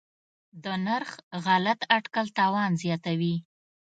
د 0.63 0.65
نرخ 0.85 1.09
غلط 1.45 1.79
اټکل 1.97 2.25
تاوان 2.37 2.71
زیاتوي. 2.83 3.35